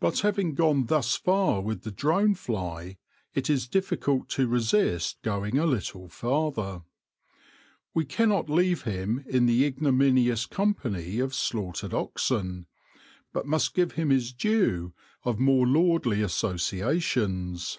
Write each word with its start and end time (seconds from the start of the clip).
But 0.00 0.18
having 0.22 0.56
gone 0.56 0.86
thus 0.86 1.14
far 1.14 1.60
with 1.60 1.82
the 1.82 1.92
drone 1.92 2.34
fly, 2.34 2.96
it 3.34 3.48
is 3.48 3.68
difficult 3.68 4.28
to 4.30 4.48
resist 4.48 5.22
going 5.22 5.58
a 5.58 5.64
little 5.64 6.08
farther. 6.08 6.82
We 7.94 8.04
cannot 8.04 8.50
leave 8.50 8.82
him 8.82 9.24
in 9.28 9.46
the 9.46 9.64
ignominious 9.64 10.44
company 10.44 11.20
of 11.20 11.36
slaughtered 11.36 11.94
oxen, 11.94 12.66
but 13.32 13.46
must 13.46 13.74
give 13.74 13.92
him 13.92 14.10
his 14.10 14.32
due 14.32 14.92
of 15.22 15.38
more 15.38 15.68
lordly 15.68 16.20
asso 16.24 16.54
ciations. 16.54 17.78